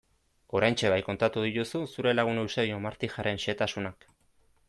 [0.59, 4.09] Oraintxe bai, kontatu dituzu zure lagun Eusebio Martijaren xehetasunak...